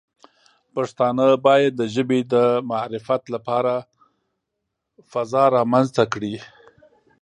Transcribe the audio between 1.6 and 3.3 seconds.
د ژبې د معرفت